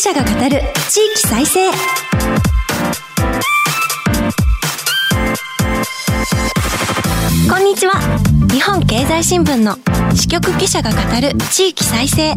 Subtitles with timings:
[0.00, 1.70] 記者が語る地域再生。
[7.50, 8.00] こんにちは。
[8.50, 9.76] 日本経済新聞の
[10.14, 12.34] 支局記者が語る地域再生。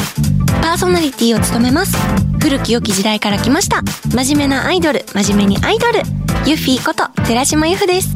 [0.62, 1.96] パーソナリティを務めます。
[2.42, 3.82] 古き良き時代から来ました。
[4.14, 5.06] 真面目なアイドル。
[5.14, 6.00] 真面目にアイドル。
[6.46, 8.10] ユッフィーこと寺島由布です。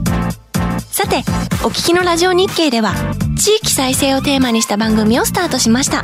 [0.92, 1.20] さて
[1.64, 2.94] お聞きのラジオ日経では
[3.38, 6.04] 地域再生をテーマにした番組をスタートしました。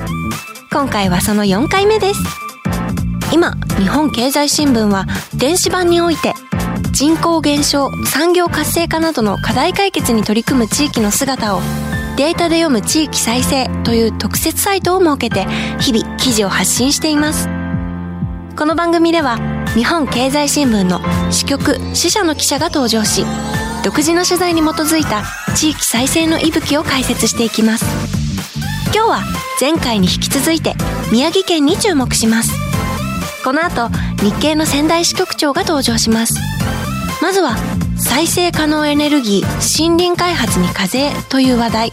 [0.71, 2.42] 今回はその4回目です。
[3.33, 6.35] 今日本経済新聞は電子版において
[6.91, 11.61] 人口減少産業活性化などの課題解決に取り組む地域の姿を
[12.15, 15.45] データで読む地域再生という特設サイトを設けて
[15.79, 17.49] 日々記事を発信しています。
[18.55, 19.39] この番組では
[19.73, 23.25] 日本経済新聞の支局支社の記者が登場し
[23.83, 25.23] 独自の取材に基づいた
[25.55, 27.85] 地域再生の息吹を解説していきます。
[28.93, 29.23] 今日は
[29.59, 30.75] 前回に引き続いて
[31.11, 32.62] 宮城県に注目します。
[33.43, 33.89] この後
[34.23, 36.39] 日経の仙台支局長が登場します。
[37.21, 37.57] まずは
[37.97, 41.91] 再生可能エネルギー森林開発に課税という話題。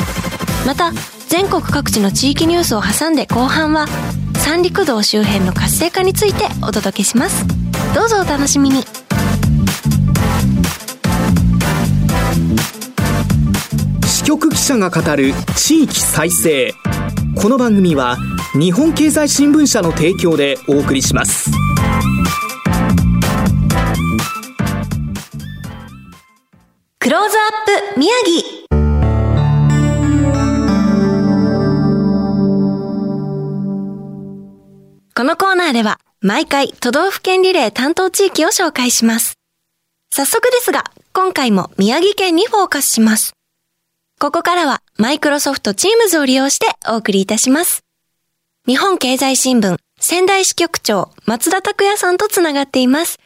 [0.64, 0.92] また
[1.28, 3.86] 全国各地の地域ニュースを挟んで後半は
[4.34, 7.44] 三陸道周辺の活性化についてお届けします。
[7.96, 8.84] どうぞお楽しみに。
[14.06, 16.72] 支局記者が語る地域再生。
[17.34, 18.16] この番組は
[18.52, 21.50] 日本経済新聞社の提供でお送りします
[26.98, 27.40] クローズア
[27.88, 28.60] ップ宮城
[35.14, 39.34] このコーナーでは毎回都道府県リレー担当地域を紹介します。
[40.12, 43.32] 早速ですが、今回も宮城県にフォーカスします。
[44.18, 47.82] ここからはマイクロソフト Teams を利用してお送りいたします。
[48.66, 53.18] 日本経済新聞仙台支局長松田拓也さんとつながっています。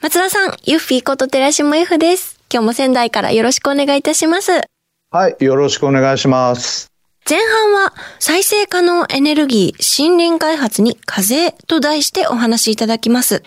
[0.00, 2.40] 松田さん、ユッフィーこと寺島由布です。
[2.50, 4.62] 今日も仙台からよろしくお願いいたします。
[5.10, 6.90] はい、よろしくお願いします。
[7.28, 13.42] 前半は再生可能エネルギー森林開発に課税と題してお話しいただきます。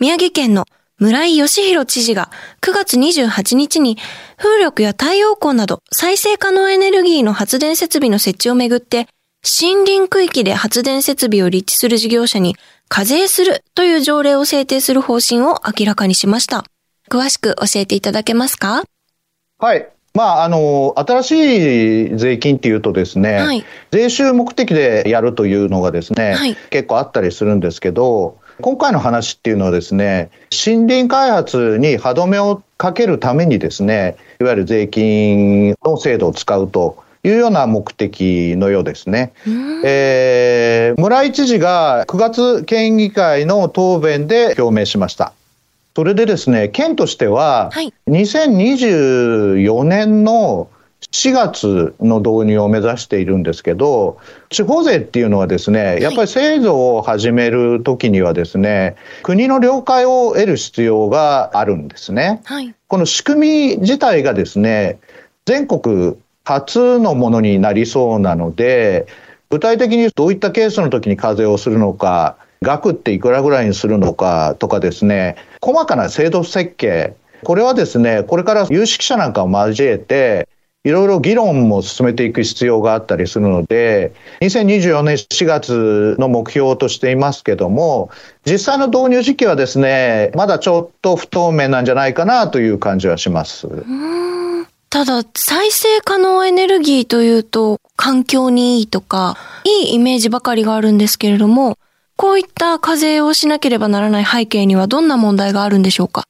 [0.00, 0.66] 宮城県の
[0.98, 2.30] 村井義弘知事が
[2.62, 3.96] 9月28日に
[4.36, 9.06] 風力や太陽光など再生可能エネルギーの発電設備の設置をめぐって
[9.42, 12.56] 森林区域で発電設備を立地する事業者に
[12.88, 16.64] 課税するという条例を制定する方針を明らかにしました。
[17.08, 18.82] 詳しく教えていただけますか？
[19.58, 19.88] はい。
[20.12, 21.30] まあ、あの、新し
[22.10, 39.32] い税金っていうとですね、はい税収目的でやるというのがですね、はい結構あったりするんですけど、今回の話っていうのはですね、森林開発に歯止めをかけるためにですね、いわゆる税金の制度を使うというような目的のようですね。
[39.84, 45.32] えー村井知事が9月県議会の答弁で表明しました。
[45.94, 50.68] それでですね、県としては、はい2024年の
[51.12, 62.40] 4月の導入を目指しているんですけど、地方税っていうのはですね、やっぱり制度を始めるときにはですね、国の了解を得る必要があるんですね。
[62.44, 62.74] はい。
[62.86, 64.98] この仕組み自体がですね、
[65.46, 69.06] 全国初のものになりそうなので、
[69.50, 80.48] 具体的にどういったケースの時に課税をするのか、額っていくらぐらいにするのかとかですね、細かな制度設計、これはですね、これから有識者なんかを交えて、
[80.82, 88.10] いろいろ議論も進めていく必要があったりするので、2024年4月の目標としていますけども、
[88.46, 93.68] 実際の導入時期はですね、まだちょっと不透明なんじゃないかなという感じはします。
[94.90, 101.78] ただ、再生可能エネルギーというと、環境にいいとか、いいイメージばかりがあるんですけれども、
[102.16, 106.24] こういった課税をしなければならない背景にはどんな問題があるんでしょうか？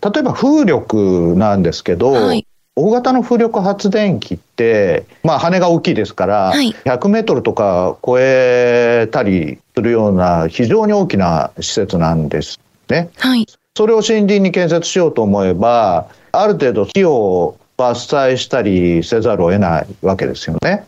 [0.00, 2.46] 例えば風力なんですけど、はい
[2.78, 12.60] 大型の風力発電機って、まあ、羽が大きいですから、はい100メートルとか超えたりするような非常に大きな施設なんです
[12.90, 13.08] ね。
[13.16, 13.46] はい。
[13.74, 20.86] それを森林に建設しようと思えば、ある程度木を伐採したりせざるを得ないわけですよね。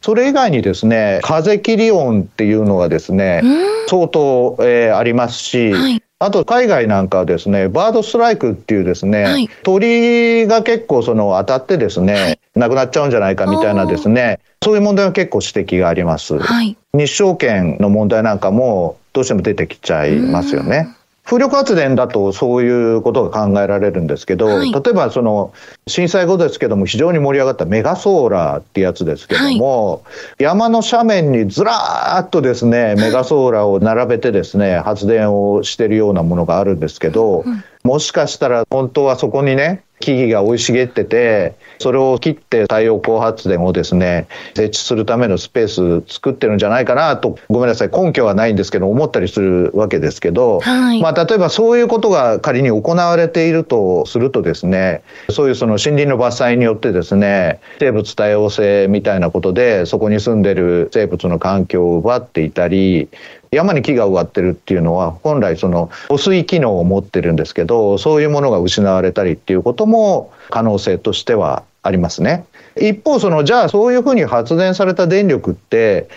[0.00, 3.42] それ以外にですね、風切り音っていうのがですね、
[3.88, 16.36] 相当、えーありますし、はいあと海外なんかはですね、バードストライクっていうですね、はい鳥が結構その当たってですね、亡くなっちゃうんじゃないかみたいなですね、そういう問題は結構指摘があります。
[16.36, 16.76] はい。
[16.92, 20.88] 日照権の問題なんかもどうしても出てきちゃいますよね。
[21.28, 25.52] 風力発電だとそういうことが考えられるんですけど、はい、例えばその
[25.86, 30.10] 震災後ですけども非常に盛り上がったメガソーラーってやつですけども、は
[30.40, 37.62] い、山の斜面にずらーっとですね メガソーラーを並べてですね発電をしてるようなものがあるんですけど、うん。
[37.84, 63.08] もしかしたら本当はそこにね、木々が生い茂ってて、それを切って太陽光発電をですね、設置するためのスペース作ってるんじゃないかなと、ごめんなさい、根拠はないんですけど、思ったりするわけですけど、はい、まあ、例えばそういうことが仮に行われているとするとですね、そういうその森林の伐採によってですね、生物多様性みたいなことで、そこに住んでる生物の環境を奪っていたり、
[63.50, 72.44] 山に木が植わってるっていうのは本来その保水機能を持ってるんですけどそういうものが失われたりっていうことも可能性としてはありますね。
[72.76, 76.08] 一方そのじゃあそういうふうに発電された電力って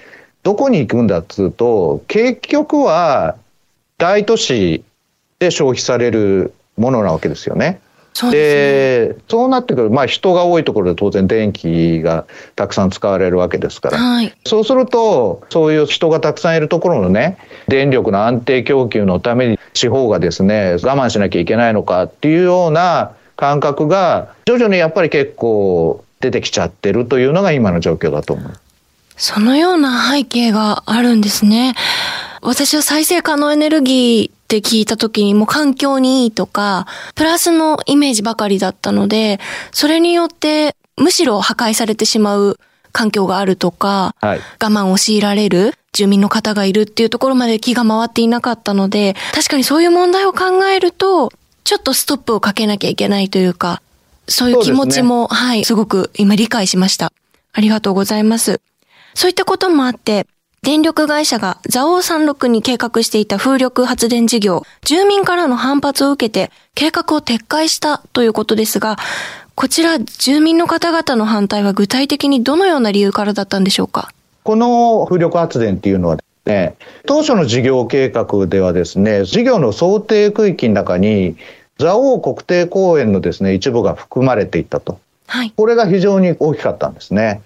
[0.44, 3.36] どこに行くんだっつうと結局は
[3.98, 4.84] 大都市
[5.40, 7.82] で消費されるものなわけですよね。
[8.14, 12.26] そうで、ね、そうなってくる、まあ、人が多いところで当然電気が
[12.56, 17.38] たくさん使われるわけですから、はい、そうするとそういう人がたくさんいるところのね
[17.68, 28.54] 電力の安定供給のために地方がですね我慢しなきゃいけないのかっていうような感覚が徐々にやっぱり結構出てきちゃってるというのが今の状況だと思う。
[29.18, 31.74] そのような背景があるんですね。
[32.44, 36.86] 私は再生可能エネルギーって聞いた時にもう環境にいいとか、
[37.16, 39.40] プラスのイメージばかりだったので、
[39.72, 42.60] それによってむしろ破壊されてしまう
[42.92, 51.32] 環境があるとか、はい、我慢を強いられる住民の方がいるっていうところまで気が回っていなかったので、確かにそういう問題を考えると、
[51.64, 53.82] ちょっとストップをかけなきゃいけないというか、
[54.28, 57.12] そういう気持ちも、ね、はい、すごく今理解しました。
[57.54, 58.62] ありがとうございます。
[59.14, 60.26] そういったこともあって、
[60.64, 68.98] 電力会社が蔵王山麓に計画していた風力発電事業、住民からの反発を受けて計画を撤回したということですが、
[69.56, 74.14] こちら住民の方々の反対は具体的にどのような理由からだったんでしょうか？
[74.44, 81.36] この風力発電っていうのはね、当初の事業計画ではですね、事業の想定区域の中に
[81.78, 85.00] 蔵王国定公園のですね、一部が含まれていたと。
[85.28, 87.42] はい、これが非常に大きかったんですね。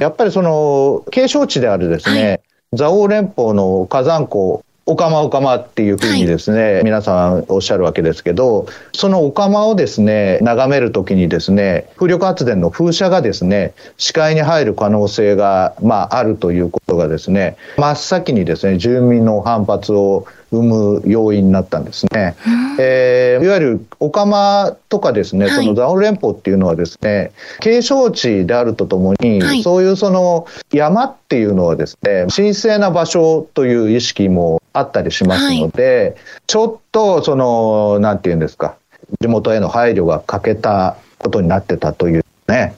[0.00, 2.40] やっぱりその景勝地であるですね、はい
[2.74, 22.36] 蔵王連邦の火山港オカマオカマっていうふうにですね、はい、皆さんおっしゃるわけですけど、そのオカマをですね、眺めるときにですね、風力発電の風車がですね、視界に入る可能性が、まあ、あるということがですね、真っ先にですね、住民の反発を生む要因になったんですね。
[22.78, 38.76] えー、いわゆるオカマとかですね、そのザオ連邦っていうのはですね、景勝地であるとともに、はい、そういうその山っていうのはですね、神聖な場所という意識もあったりしますので、はい、ちょっとその、なんていうんですか、
[39.20, 42.74] 地元への配慮が欠けたことになってたというね。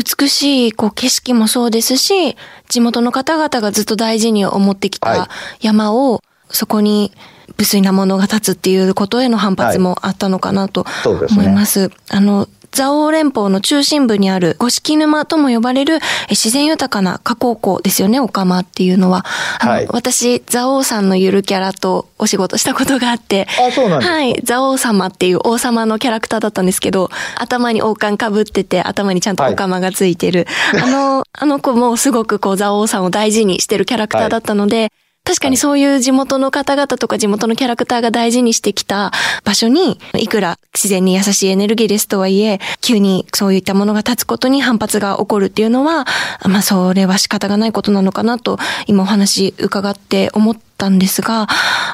[0.00, 2.36] 美しいこう景色もそうですし、
[2.68, 5.28] 地元の方々がずっと大事に思ってきた
[5.60, 7.12] 山を、そこに
[7.58, 11.80] 無粋なものが立つっていうことへの反発もあったのかなと思います。
[11.80, 19.22] はい、すね、あの、蔵王連邦の中心部にある五色沼とも呼ばれる自然豊かな河口湖ですよね、オカマっていうのは。
[19.22, 30.46] はい、私、蔵王さんのゆるキャラとお仕事したことがあって、あ、そうなんですはい、蔵王様っていう王様のキャラクターだったんですけど、頭に王冠かぶってて、頭にちゃんとオカマがついてる。
[30.72, 34.90] はい、あの、あの子もすごくこう、蔵王さんを大事にしてるキャラクターだったので、はい
[35.30, 39.12] 確かにそういう地元の方々とか地元のキャラクターが大事にしてきた
[39.44, 46.04] 場所に、いくら自然に優しいエネルギーですとはいえ、急にそういったものが立つことに反発が起こるっていうのは、
[46.48, 48.58] まあそれは仕方がないことなのかなと、
[48.88, 51.46] 今お話伺って思ったんですが、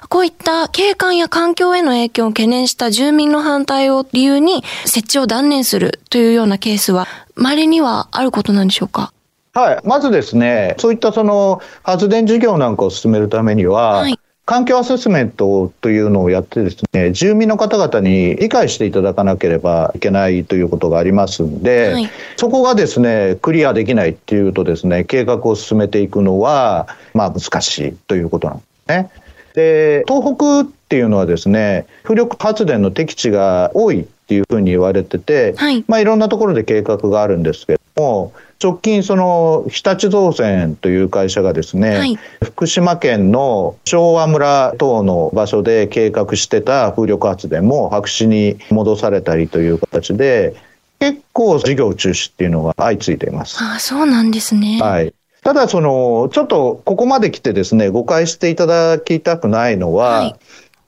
[0.09, 9.12] こういった景観や環境への影響を懸念した住民の反対を理由に設置を断念するというようなケースは、稀にはあることなんでしょうか？
[9.57, 29.11] はい、まずですね、そういったその発電事業なんかを進めるためには、はい、環境アセスメントというのをやってですね、住民の方々に理解していただかなければいけないということがありますんで、はい、そこがですね、クリアできないっていうとですね、計画を進めていくのは、まあ難しいということなんですね。
[29.55, 38.33] で、東北っていうのはですね、風力発電の適地が多いっていうふうに言われてて、はい、まあいろんなところで計画があるんですけども、
[38.63, 50.57] 直近、その日立造船という会社がですね、はい、福島県の昭和村等の場所で計画してた風力発電も白紙に戻されたりという形で、
[50.99, 53.59] 結構事業中止っていうのが相次いでいます。
[53.61, 54.81] あそうなんですね。
[54.81, 55.13] はい。
[55.43, 60.37] ただ、その、ちょっとここまで来てですね、誤解していただきたくないのは、はい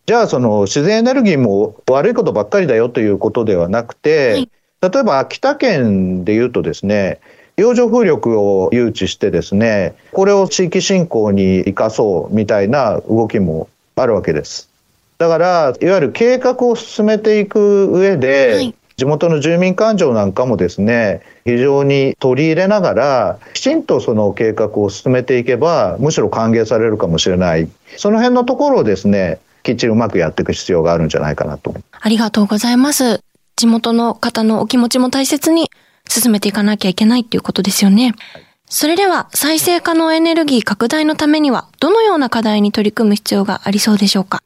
[0.09, 7.21] じゃあその自然エネルギーも悪いことばっかりだよということではなくて、はい、例えば秋田県でいうとですね、
[7.59, 14.71] 洋上風力を誘致してですね、これを地域振興に生かそうみたいな動きもあるわけです。
[15.19, 27.69] だから、いわゆる計画を進めていく上で、はい地元の住民感情なんかもですね、非常に取り入れながら、きちんとその計画を進めていけば、むしろ歓迎されるかもしれない。
[27.97, 31.77] その辺のところをですね、きっちりうまくやっていく必要があるんじゃないかなと。
[31.93, 33.21] ありがとうございます。
[33.55, 35.71] 地元の方のお気持ちも大切に
[36.09, 38.15] 進めていかなきゃいけないっていうことですよね。
[38.71, 44.43] それでは、再生可能エネルギー拡大のためには、どのような課題に取り組む必要がありそうでしょうか？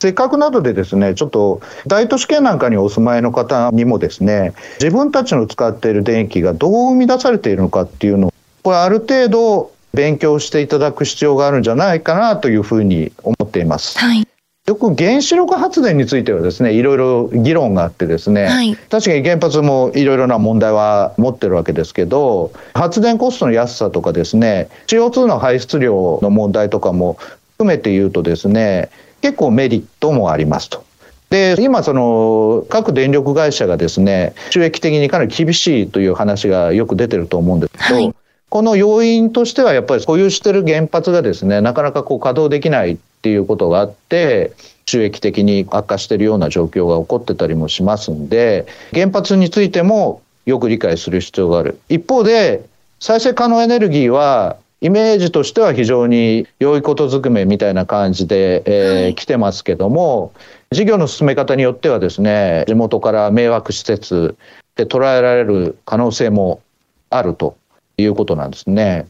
[0.00, 13.98] せっかくなどでですね、ちょっと大都市圏なんかにお住まいの方にもですね、自分たちの使っている電気がどう生み出されているのかっていうのを、これある程度勉強していただく必要があるんじゃないかなというふうに思っています。
[13.98, 14.26] はい。
[14.66, 27.18] よく原子力発電についてはですね、いろいろ議論があってですね、はい、確かに原発もいろいろな問題は持ってるわけですけど、発電コストの安さとかですね、CO2 の排出量の問題とかも
[27.58, 28.88] 含めて言うとですね、
[29.20, 30.82] 結構メリットもありますと。
[31.28, 38.14] で今その各電力会社がですね収益的にかなり厳しいという話がよく出てると思うんですけど、はい、
[38.50, 44.52] この要因としてはやっぱり保有してる原発がですねなかなかこう稼働できないっていうことがあって
[44.84, 52.66] 収益的に悪化しているような状況が起こってたりもしますんで原発についてもよく理解する必要がある一方で
[53.00, 60.34] 再生可能エネルギーはイメージとしては非常に良いことずくめみたいな感じで、えー、来てますけども、
[60.72, 64.36] 事業の進め方によってはですね、地元から迷惑施設
[64.76, 66.60] で捉えられる可能性も
[67.08, 67.56] あると
[67.96, 69.06] いうことなんですね。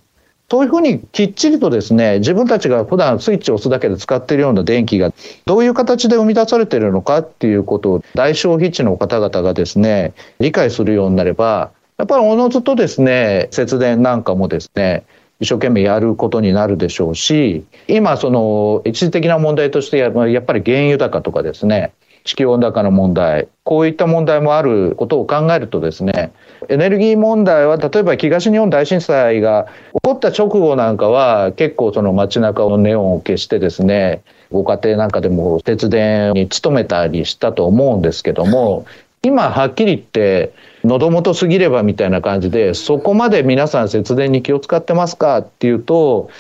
[0.51, 5.13] そういうふうにきっちりとですね、自分たちが普段スイッチを押すだけで使っているような電気が
[5.47, 15.05] どういう形で生み出されているのかっていうことを大消費地の方々がですね、理解するようになれば、やっぱりおのずとですね、節電なんかもですね、
[15.41, 21.93] 一生懸命やることになるでしょうし、今、その一時的な問題としてや、やっぱり原油高とかですね、
[22.25, 26.33] 地球温暖化の問題、こういった問題もあることを考えるとですね、
[26.71, 38.87] エネルギー問題は、例えば東日本大震災が起こった直後なんかは、結構その街中のネオンを消してですね、ご家庭なんかでも節電に努めたりしたと思うんですけども、
[39.23, 46.31] 今はっきり言って、喉元すぎればみたいな感じで、そこまで皆さん節電に気を使ってますかっていうと、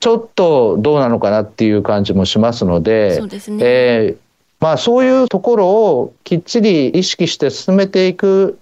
[0.00, 3.58] ちょっとどうなのかなっていう感じもしますので、そうですね。
[3.62, 4.29] えー、
[4.60, 8.58] まあそういうところをきっちり意識して進めていく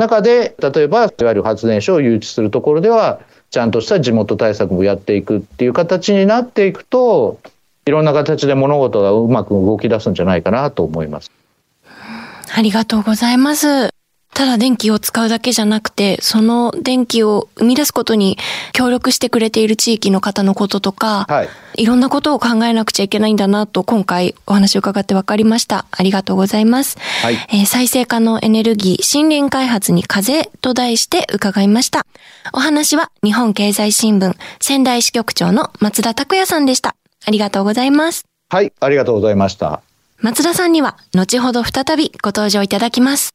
[0.00, 7.38] 中で、例えば、いわゆる発電所を誘致するところでは、ちゃんとした地元対策もやっていくっていう形になっていくと、
[7.84, 11.30] いろんな形で物事がうまく動き出すんじゃないかなと思います。
[12.54, 13.99] ありがとうございます。
[14.40, 18.38] ただ電気を使うだけじゃなくて、その電気を生み出すことに
[18.72, 25.84] 協力してくれている地域の方のこととか、はい、いろんなことを考えなくちゃいけないんだなと今回お話を伺って分かりました。
[25.90, 26.96] ありがとうございます。
[27.20, 32.06] はい、えー、再生可能エネルギー森林開発に風と題して伺いました。
[32.54, 36.96] お話は日本経済新聞仙台支局長の松田拓也さんでした。
[37.26, 38.24] ありがとうございます。
[38.48, 39.82] はい、ありがとうございました。
[40.20, 43.34] 松田さんには後ほど再びご登場いただきます。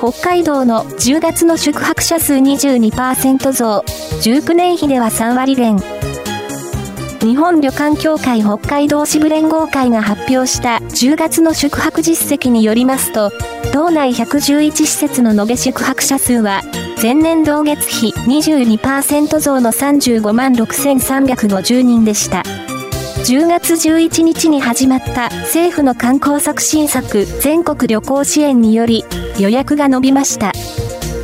[0.00, 3.84] 北海道の10月の宿泊者数22%増、
[4.22, 5.76] 19年比では3割減。
[7.20, 13.30] 日本旅館協会北海道支部連合会が発表した10月の宿泊実績によりますと、
[13.74, 16.62] 道内111施設の延べ宿泊者数は、
[17.02, 22.42] 前年同月比22%増の35万6350人でした。
[23.24, 29.04] 10月11日に始まった政府の観光促進策全国旅行支援により
[29.38, 30.52] 予約が伸びました。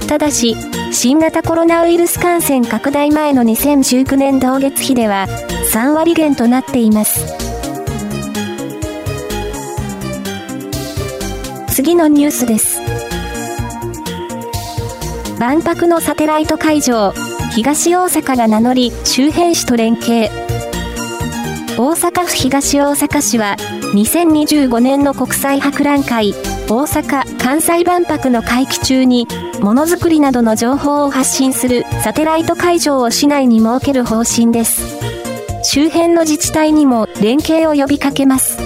[0.07, 0.57] ただし、
[0.93, 5.27] 新型コロナウイルス感染拡大前の2019年同月比では
[5.73, 7.35] 3割減となっています。
[11.69, 12.81] 次のニュースです。
[15.41, 17.13] 万博のサテライト会場、
[17.55, 20.46] 東大阪が名乗り周辺市と連携。
[21.79, 23.57] 大阪府東大阪市は
[23.95, 26.33] 2025年の国際博覧会
[26.69, 29.29] 大阪・関西万博の会期中に、
[29.61, 34.99] ものづくりなどの情報を発信するサテライト会場を市内に設ける方針です。
[35.63, 38.59] 周辺の自治体にも連携を呼びかけます。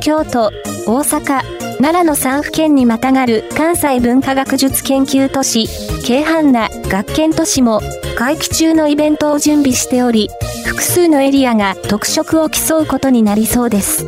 [0.00, 0.50] 京都、
[0.86, 1.42] 大阪、
[1.78, 5.68] 奈良の3府県にまたがる関西文化学術研究都市、
[6.04, 7.80] 京阪な学研都市も
[8.16, 10.28] 会期中のイベントを準備しており、
[10.70, 14.06] 複数のエリアが特色を競うことになりそうです。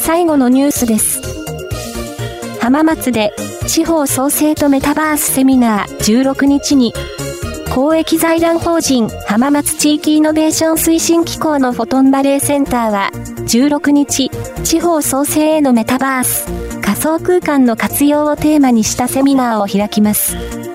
[0.00, 1.20] 最後のニュースです。
[2.60, 3.32] 浜松で
[3.66, 6.94] 地方創生とメタバースセミナー16日に
[7.74, 13.10] 公益財団法人浜松地域イノベーション推進機構のフォトンバレーセンターは
[13.48, 14.30] 16日
[14.62, 16.46] 地方創生へのメタバース
[16.80, 20.67] 仮想空間の活用をテーマにしたセミナーを開きます。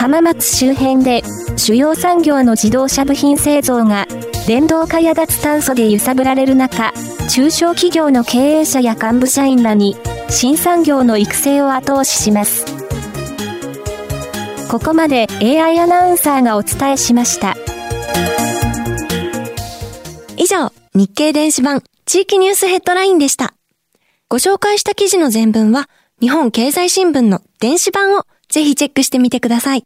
[0.00, 1.22] 浜松周辺で
[1.58, 4.06] 主要産業の自動車部品製造が
[4.46, 6.94] 電動化や脱炭素で揺さぶられる中、
[7.28, 9.98] 中小企業の経営者や幹部社員らに
[10.30, 12.64] 新産業の育成を後押しします。
[14.70, 17.54] ここまで AI アナウンサーがお伝えしました。
[20.38, 23.52] 以上、日経電子版地域ニュースヘッドラインでした。
[24.30, 25.90] ご紹介した記事の全文は
[26.22, 29.84] 日本経済新聞の電子版をぜひチェックしてみてください。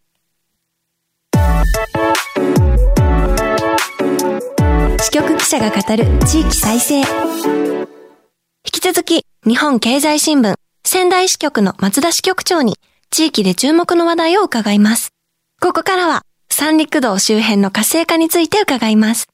[5.01, 7.01] 支局記者が語る地域再生。
[7.01, 7.05] 引
[8.73, 10.55] き続き、日本経済新聞
[10.85, 12.79] 仙台支局の松田支局長に
[13.11, 15.11] 地域で注目の話題を伺います。
[15.61, 19.29] ここからは三陸道周辺の活性化について伺います。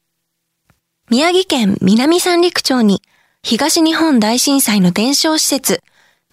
[1.08, 3.02] 宮城県南三陸町に
[3.42, 5.82] 東日本大震災の伝承施設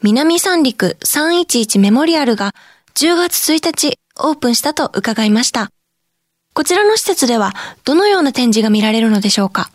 [0.04, 2.54] 南三陸311メモリアルが
[3.00, 5.70] 10月1日オープンしたと伺いました。
[6.56, 7.54] こちらの施設では
[7.86, 9.70] どのような展示が見られるのでしょうか？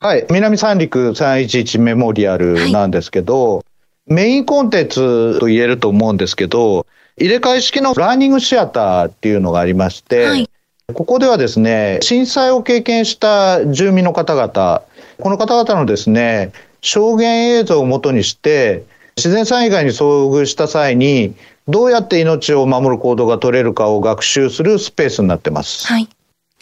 [0.00, 0.26] はい。
[0.32, 3.62] 南三陸311メモリアルなんですけど、は
[4.08, 10.50] い、メインコンテンツと言えると思うんですけど、入れ替え式のラーニングシアターっていうのがありまして、はい、
[10.92, 14.82] ここではですね、震災を経験した住民の方々、
[15.20, 16.50] この方々のですね、
[16.80, 18.84] 証言映像をもとにして、
[19.16, 21.36] 自然災害に遭遇した際に、
[21.68, 25.86] どうやって命を守る行動が取れるかを学習するスペースになってます。
[25.86, 26.08] はい。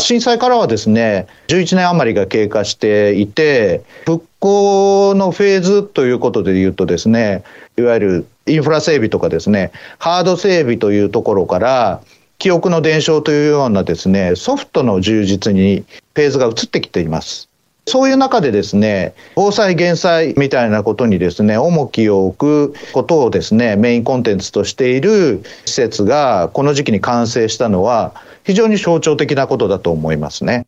[0.00, 7.44] 震災からはですね、11年余りが経過していて、復興のフェーズということで言うとですね、
[7.76, 12.00] いわゆるインフラ整備とかですね、ハード整備というところから、
[12.38, 17.48] 記憶の伝承というようなですね、ソフトの充実にフェーズが移ってきています。
[17.86, 30.66] そういう中でですね、防災減災みたいなことにですね、重きを置くことをですね、メインコンテンツとしている施設がこの時期に完成したのは非常に象徴的なことだと思いますね。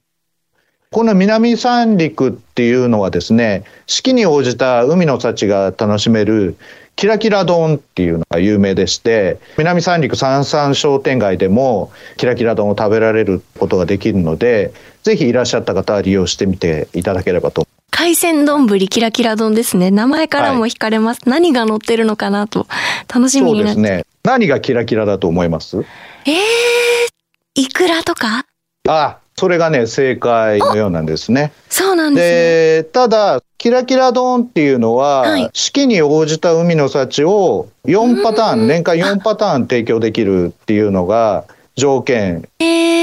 [0.90, 6.56] この南三陸っていうのはですね、四季に応じた海の幸が楽しめる
[6.96, 14.72] キラキラ丼っていうのが有名でして、南三陸三三商店街でもキラキラ丼を食べられることができるので、
[15.06, 17.68] ぜひいらっしゃった方は利用してみていただければと。
[17.92, 19.92] 海鮮丼キラキラ丼ですね。
[19.92, 21.20] 名前からも惹かれます。
[21.24, 22.66] はい、何が乗ってるのかなと
[23.08, 23.74] 楽しみになって。
[23.74, 24.04] そうですね。
[24.24, 25.84] 何がキラキラだと思います？
[26.24, 28.46] ええー、イクラとか？
[28.88, 31.52] ああ、それがね、正解のようなんですね。
[31.68, 32.82] そうなんですね。
[32.82, 41.44] で、ただ、キラキラ丼っていうのは、はい、四季に応じた海の幸を4パターン、年間4パターン提供できるっていうのが
[41.76, 42.48] 条件。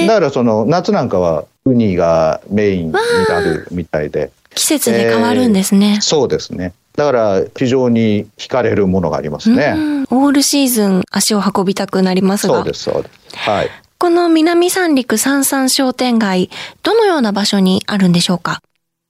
[0.05, 4.31] だからその、夏なんかはウニがメインになるみたいで。
[4.55, 6.73] 季節で変わるんですね、えー、そうですね。
[6.95, 9.73] だから非常に惹かれるものがありますね。
[10.11, 12.57] オールシーズン足を運びたくなりますが。
[12.57, 13.35] そうです、そうです。
[13.35, 13.69] はい。
[13.97, 16.51] この南三陸三三商店街、
[16.83, 18.61] どのような場所にあるんでしょうか？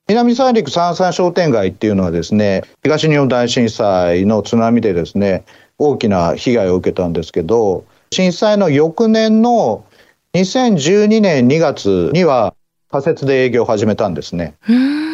[0.08, 5.44] 南三陸三三商店街っていうのはですね、東日本大震災の津波でですね、
[5.78, 9.84] 大きな被害を受けたんですけど、震災の翌年の
[10.36, 12.56] 2012年2月には
[12.90, 14.56] 仮設で営業を始めたんですね。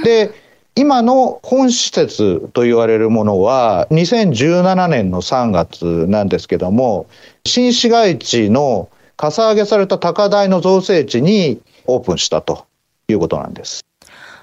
[0.03, 0.31] で、
[0.75, 7.07] 今の本施設と言われるものは2017年の3月なんですけども、
[7.45, 12.65] 新市街地のかさ上げされた高台の造成地にオープンしたと
[13.09, 13.83] いうことなんです。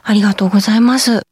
[0.03, 1.23] ありがとうございます。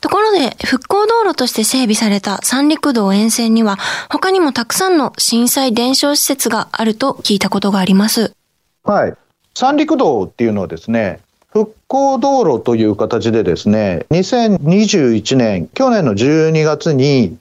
[0.00, 3.78] ところで、復興道路として整備された三陸道沿線には、
[4.10, 8.34] 他にもたくさんの震災伝承施設があると聞いたことがあります。
[8.84, 9.14] はい。
[9.54, 17.36] 三陸道っていうのはですね、復興道路という形でですね、2021年、去年の12月に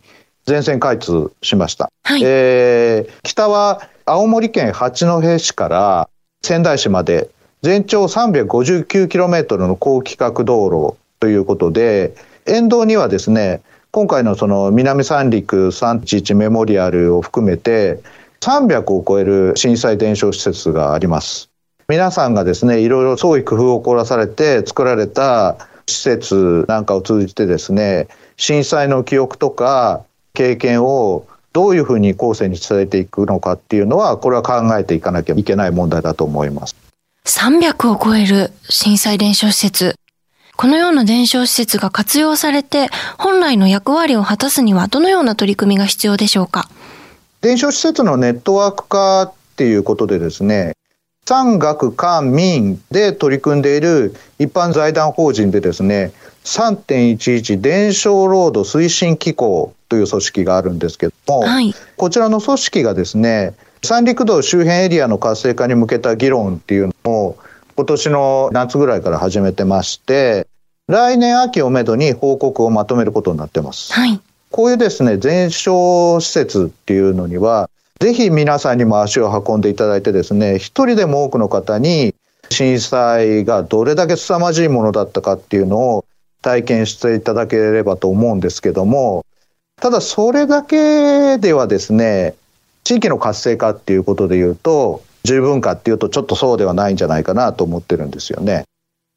[0.46, 1.92] 全線開通しました。
[2.04, 6.10] はい、えー、北は青森県八戸市から
[6.44, 7.30] 仙台市まで
[7.62, 12.14] 全長 359km の高規格道路ということで、
[12.46, 18.02] 沿道にはですね、今回のその南三陸311メモリアルを含めて
[18.42, 21.50] 300を超える震災伝承施設があります。
[21.88, 30.02] 皆さんがですね、いろいろ創意工夫を凝らされて作られた施設なんかを通じてですね、震災の記憶とか
[30.34, 36.76] 経験をどういうふうに後世に伝えていくのかっていうのは、これは考えていかなきゃいけない問題だと思います。
[37.26, 39.96] 300を超える震災伝承施設。
[40.56, 46.70] このような伝承施設が活用されて、本来の役割を果たすにはどのような取り組みが必要でしょうか？
[47.42, 50.74] 伝承施設のネットワーク化っていうことでですね、
[51.26, 56.12] 産学官民で取り組んでいる一般財団法人でですね、
[56.44, 67.38] 3.11伝承ロード推進機構という組織があるんですけども、はい、こちらの組織がですね、三陸道周辺エリアの活性化に向けた議論っていうのを
[67.76, 70.48] 今年の夏ぐらいから始めてまして、
[70.88, 73.94] 来年秋をめどに報告をまとめることになってます。
[73.94, 74.20] はい、
[74.52, 82.14] こういうですね、全焼施設っていうのには、ぜひ皆さんにも足を運んでいただいてですね、一人でも多くの方に
[82.50, 86.06] 震災がどれだけ凄まじいものだったかっていうのを
[86.42, 89.26] 体験していただければと思うんですけども、
[89.80, 92.36] ただそれだけではですね、
[92.84, 98.66] 地域の活性化っていうことで言うと、十分かっていうとちょっとそうではないんじゃないかなと思ってるんですよね。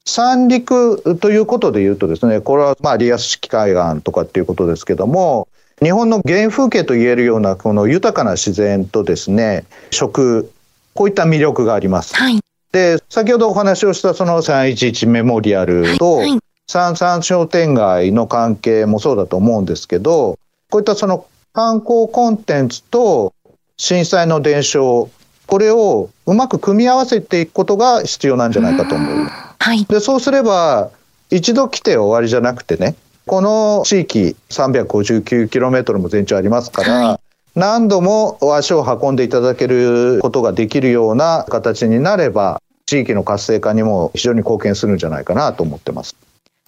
[0.07, 5.49] 三陸ということで言うとですね、これはまあリアス式海岸とかっていうことですけども、
[5.83, 10.53] 日本の原風景と言えるようなこの豊かな自然とですね、食、
[10.93, 12.15] こういった魅力があります。
[12.15, 12.39] はい、
[12.73, 16.21] で、先ほどお話をしたその311メモリアルと、
[16.69, 20.39] 三三商店街の関係もそうだと思うんですけど、
[20.71, 23.35] こういったその観光コンテンツと
[23.79, 25.11] 震災の伝承、
[25.47, 29.44] これをうまく組み合わせていくことが必要なんじゃないかと思う。
[29.59, 30.91] はい、でそうすれば、
[31.31, 32.95] 一度来て終わりじゃなくてね、
[33.27, 37.21] この地域 359km も全長ありますから、はい、
[37.55, 46.15] 何度も足を運んでいただけることができるような形になれば、地域の活性化にも非常に貢献するんじゃないかなと思ってます。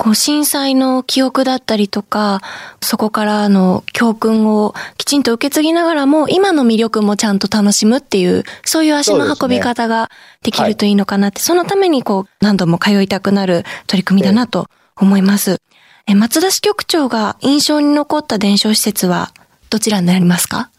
[0.07, 2.41] こう震災の記憶だったりとか、
[2.81, 10.09] そこからの教訓をきちんと受け継ぎながらも、今の魅力もちゃんと楽しむっていう、そういう足の運び方が
[10.45, 15.61] できるといいのかなって、そ、ねはい、そのためにこう、何度も通いたくなる取り組みだなと思います。
[16.07, 19.33] え松田支局長が印象に残った伝承施設は
[19.71, 20.71] どちらになりますか？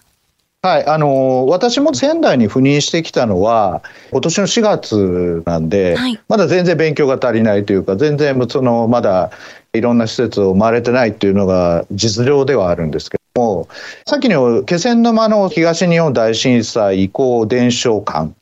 [0.63, 9.31] はい、あの私も仙台に赴任してきたのは今年の4月なんで、はい、まだ全然勉強が足りないというか全然そのまだ
[9.73, 13.67] いろんな施設を回れてないっていうのが実情ではあるんですけども
[14.07, 18.33] さっきの気仙沼の東日本大震災移行伝承館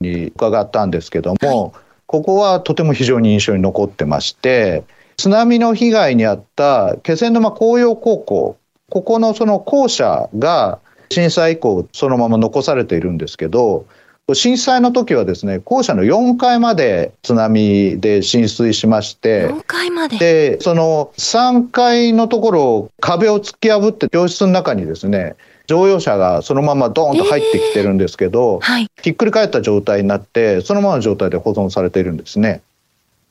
[0.00, 1.72] に伺ったんですけども、はい、
[2.06, 4.84] ここはとても非常に印象に残ってまして
[5.16, 8.56] 津波の被害に遭った気仙沼紅葉高校
[8.90, 10.78] ここのその校舎が
[11.14, 13.86] 震災以降そのまま残されているんですけど
[14.32, 20.18] 震災の時はですね校舎の4階まで津波で浸水しまして4階まで？
[20.18, 32.62] でその3階のところ壁を突き破って教室の中にですね乗用車がそのままドーンと入ってきてるんですけど、えーはい、ひっくり返った状態になってそのままの状態で保存されているんですね。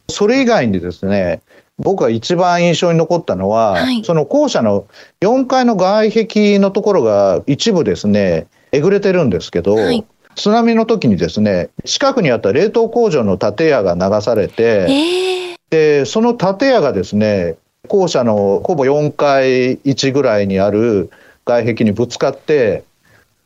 [0.10, 1.42] それ以外にですね
[1.80, 4.88] 僕が一番印象に残ったのは、はい、その校舎の
[5.22, 17.56] 4階の外壁のところが一部ですね、えぐれてるんですけど、はい、津波の時にですね、近くにあった冷凍工場の建屋が流されて、えー、で、その建屋がですね、
[17.88, 21.10] 校舎のほぼ4階1ぐらいにある
[21.46, 22.84] 外壁にぶつかって、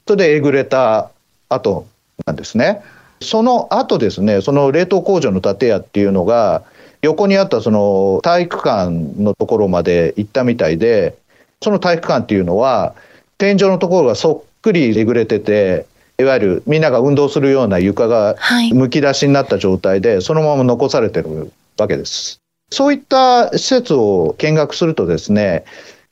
[0.05, 1.11] それでえぐれた
[1.49, 1.87] 後
[2.25, 2.81] なんですね。
[3.21, 6.63] その後ですね、その冷凍工場の建屋っていうのが、
[7.01, 8.89] 横にあったその体育館
[9.21, 11.17] のところまで行ったみたいで、
[11.61, 12.95] その体育館っていうのは、
[13.37, 15.85] 天井のところがそっくりえぐれてて、
[16.19, 18.35] いわゆるみんなが運動するような床が
[18.73, 22.39] むき出しになった状態で、そのまま残されてるわけです。
[22.71, 25.63] そういった施設を見学するとですね、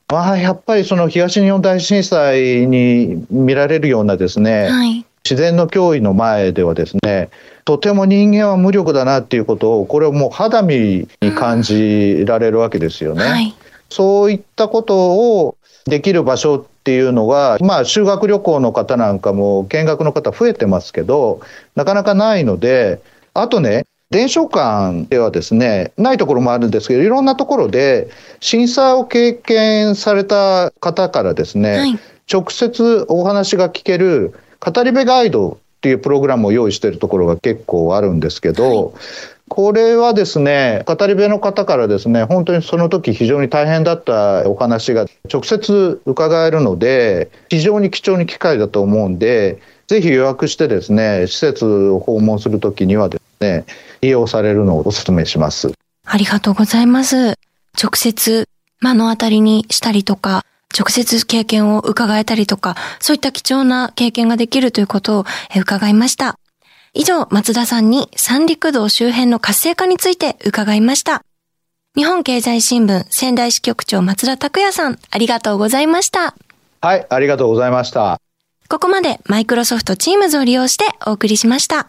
[0.08, 7.29] まあ、やっぱりその東日本大震災に見られるようなですね、はい、自然の脅威の前ではですね、
[7.65, 13.23] とても人間は無力だなっていうことを、これをもう肌身に感じられるわけですよね。
[13.23, 13.55] はい、
[13.89, 21.41] そういったことをできる場所っていうのが、まあ、修学旅行の方なんかも見学の方増えてますけど、
[21.73, 23.01] なかなかないので、
[23.33, 28.09] あとね、伝承館ではですね、ないところもあるんですけど、いろんなところで
[28.41, 31.99] 震災を経験された方からですね、はい、
[32.31, 34.35] 直接お話が聞ける
[34.65, 38.93] 語り部ガイドっていうプログラムを用意しているところが結構あるんですけど、はい、
[39.47, 53.65] これはですね、語り部の方からですね、本当にその時非常に大変だったお話が直接伺えるので、非常に貴重な機会だと思うんで、ぜひ予約してですね、施設を訪問するときにはですね、
[54.01, 55.71] 利用されるのをお勧めします。
[56.06, 57.36] ありがとうございます。
[57.80, 58.47] 直接
[58.82, 60.43] 目の当たりにしたりとか、
[60.77, 66.38] 直接経験を伺えたりとか、そういった貴重な経験ができるということを伺いました。
[66.93, 71.23] 以上、松田さんに三陸道周辺の活性化について伺いました。
[71.95, 76.35] 日本経済新聞仙台支局長松田拓也さん、ありがとうございました。
[76.81, 78.19] はい、ありがとうございました。
[78.67, 81.88] ここまでマイクロソフトチームズを利用してお送りしました。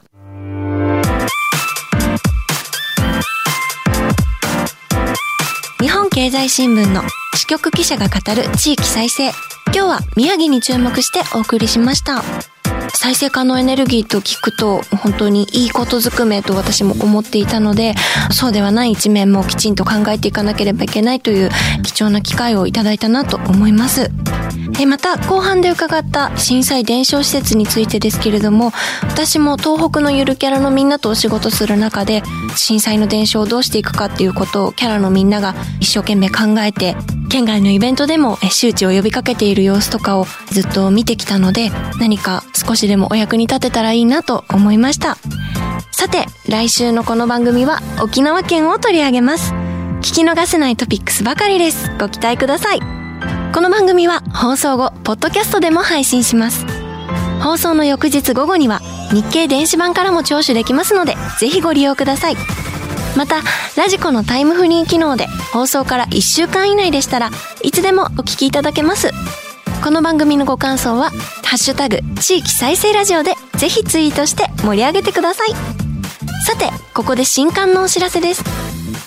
[5.79, 7.03] 日本経済新聞の
[7.35, 9.25] 支局記者が語る地域再生。
[9.67, 12.23] 今日は宮城に注目してお送りしました。
[12.95, 17.95] 再生可能エネルギーと聞くと本当にいいことずくめと私も思っていたので
[18.31, 21.51] そうではない一面もきちんと考えていかなければいけないという
[21.83, 24.11] 貴重な機会をいただいたなと思います
[24.85, 32.23] また後半で伺った震災伝承施設についてですけれども私も東北のゆるキャラのみんなとお仕事する中で
[32.57, 36.97] 震災の伝承をどうしていくかっていうことをキャラのみんなが一生懸命考えて
[37.31, 45.17] 県外のイベントでも周知を呼びかけている様子とかをずっと見てきたので何か少しでもお役に立てたらいいなと思いました。
[45.91, 49.53] さて来週のこの番組は沖縄県を取り上げます。
[50.01, 51.91] 聞き逃せないトピックスばかりです。
[51.99, 53.06] ご期待ください。
[53.57, 56.67] この番組は放送後ポッドキャストでも配信します。
[57.43, 62.37] 放送の翌日午後には日経電子版からも聴取できますのでぜひご利用ください。
[63.17, 63.37] また
[63.75, 67.31] ラジコのタイムフリー機能で放送から1週間以内でしたら
[67.63, 69.11] いつでもお聞きいただけます。
[69.83, 71.09] この番組のご感想は
[71.43, 75.55] 「ハッシュタグ地域再生ラジオ」でぜひツイートして盛り上げてください。
[76.45, 78.45] さてここで新刊のお知らせです。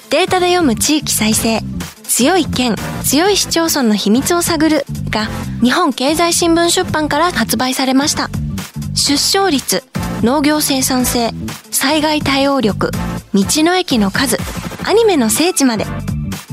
[0.09, 1.62] データで読む地域再生。
[2.10, 5.28] 強い県強い市町村の秘密を探るが
[5.62, 8.30] 日本経済新聞出版から発売されました。
[8.95, 9.84] 出生率
[10.22, 11.32] 農業生産性
[11.72, 12.91] 災害対応力
[13.34, 14.38] 道の駅の数
[14.84, 15.86] アニメの聖地まで。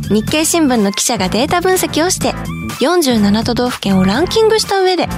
[0.09, 2.33] 日経新聞の記者がデータ分析をして
[2.81, 5.09] 47都道府県をランキングした上で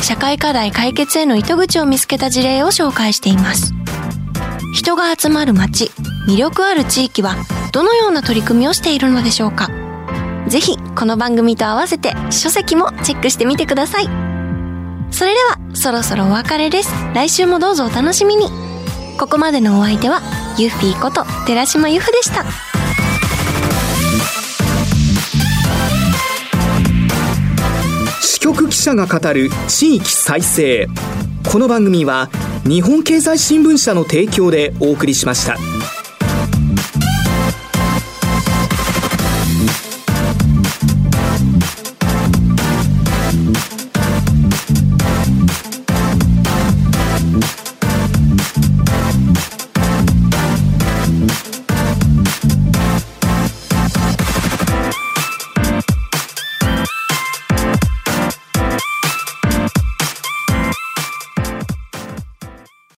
[0.00, 3.72] 社会課題解決への糸口を見つけた事例を紹介しています。
[4.72, 5.90] 人が集まる街
[6.28, 7.34] 魅力ある地域は
[7.72, 9.68] どのような取り組みをしているのでしょうか。
[10.48, 14.04] ぜひこの番組と合わせて書籍もチェックしてみてください。
[15.10, 16.92] それではそろそろお別れです。
[17.14, 18.48] 来週もどうぞお楽しみに。
[19.18, 20.20] ここまでのお相手は
[20.58, 22.44] ユフィーこと寺島由布でした。
[28.20, 30.86] 支局記者が語る地域再生。
[31.50, 32.28] この番組は
[32.64, 35.56] 日本経済新聞社の提供でお送りしました。